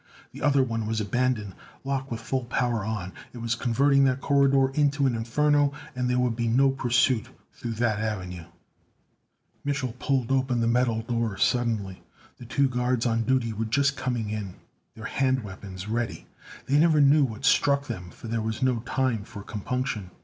The 0.31 0.41
other 0.41 0.63
one 0.63 0.87
was 0.87 0.99
abandoned, 0.99 1.53
locked 1.83 2.09
with 2.09 2.21
full 2.21 2.45
power 2.45 2.83
on. 2.83 3.13
It 3.33 3.37
was 3.37 3.53
converting 3.53 4.03
that 4.05 4.19
corridor 4.19 4.69
into 4.73 5.05
an 5.05 5.13
inferno, 5.13 5.73
and 5.95 6.09
there 6.09 6.17
would 6.17 6.35
be 6.35 6.47
no 6.47 6.71
pursuit 6.71 7.27
through 7.53 7.73
that 7.73 7.99
avenue. 7.99 8.45
Mich'l 9.63 9.93
pushed 9.99 10.31
open 10.31 10.59
the 10.59 10.65
metal 10.65 11.03
door 11.03 11.37
suddenly. 11.37 12.01
Two 12.49 12.67
guards 12.67 13.05
on 13.05 13.25
duty 13.25 13.53
were 13.53 13.65
just 13.65 13.95
coming 13.95 14.31
in, 14.31 14.55
their 14.95 15.05
hand 15.05 15.43
weapons 15.43 15.87
ready. 15.87 16.25
They 16.65 16.79
never 16.79 16.99
knew 16.99 17.23
what 17.23 17.45
struck 17.45 17.85
them 17.85 18.09
for 18.09 18.27
there 18.27 18.41
was 18.41 18.63
no 18.63 18.79
time 18.79 19.23
for 19.23 19.43
compunction. 19.43 20.09